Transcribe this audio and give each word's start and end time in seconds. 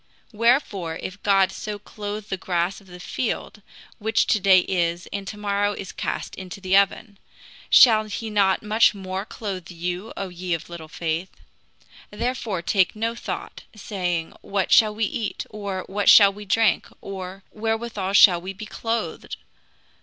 Wherefore, 0.33 0.95
if 0.95 1.21
God 1.21 1.51
so 1.51 1.77
clothe 1.77 2.29
the 2.29 2.35
grass 2.35 2.81
of 2.81 2.87
the 2.87 2.99
field, 2.99 3.61
which 3.99 4.25
to 4.25 4.39
day 4.39 4.61
is, 4.61 5.05
and 5.13 5.27
to 5.27 5.37
morrow 5.37 5.73
is 5.73 5.91
cast 5.91 6.33
into 6.37 6.59
the 6.59 6.75
oven, 6.75 7.19
shall 7.69 8.05
he 8.05 8.31
not 8.31 8.63
much 8.63 8.95
more 8.95 9.25
clothe 9.25 9.69
you, 9.69 10.11
O 10.17 10.29
ye 10.29 10.55
of 10.55 10.71
little 10.71 10.87
faith? 10.87 11.29
Therefore 12.09 12.63
take 12.63 12.95
no 12.95 13.13
thought, 13.13 13.61
saying, 13.75 14.33
What 14.41 14.71
shall 14.71 14.95
we 14.95 15.05
eat? 15.05 15.45
or, 15.51 15.83
What 15.85 16.09
shall 16.09 16.33
we 16.33 16.45
drink? 16.45 16.87
or, 16.99 17.43
Wherewithal 17.51 18.13
shall 18.13 18.41
we 18.41 18.53
be 18.53 18.65
clothed? 18.65 19.35